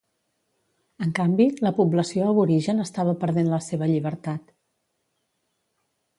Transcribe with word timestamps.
En 1.07 1.11
canvi, 1.19 1.45
la 1.67 1.71
població 1.81 2.31
aborigen 2.31 2.85
estava 2.85 3.15
perdent 3.25 3.53
la 3.53 3.61
seva 3.67 3.93
llibertat. 3.93 4.53